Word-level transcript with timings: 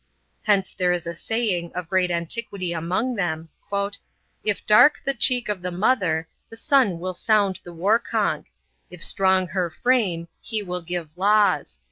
Hence 0.45 0.73
there 0.73 0.91
is 0.91 1.05
a 1.05 1.13
saying, 1.13 1.73
of 1.75 1.87
great 1.87 2.09
antiquity 2.09 2.73
among 2.73 3.13
them, 3.13 3.49
•* 3.71 3.97
If 4.43 4.65
dark 4.65 4.99
the 5.05 5.13
cheek 5.13 5.47
of 5.47 5.61
the 5.61 5.69
mother, 5.69 6.27
The 6.49 6.57
son 6.57 6.97
Trill 6.97 7.13
sound 7.13 7.59
the 7.63 7.71
war 7.71 7.99
conch; 7.99 8.47
If 8.89 9.03
strong 9.03 9.49
her 9.49 9.69
frame, 9.69 10.27
he 10.41 10.63
will 10.63 10.81
give 10.81 11.15
laws." 11.19 11.79